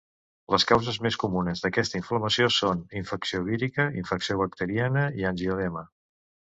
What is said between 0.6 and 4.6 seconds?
causes més comunes d'aquesta inflamació són: infecció vírica, infecció